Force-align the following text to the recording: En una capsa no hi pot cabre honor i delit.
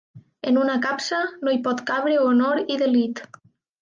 En 0.51 0.55
una 0.61 0.77
capsa 0.85 1.19
no 1.47 1.53
hi 1.55 1.61
pot 1.67 1.83
cabre 1.91 2.17
honor 2.31 2.63
i 2.65 2.79
delit. 2.85 3.23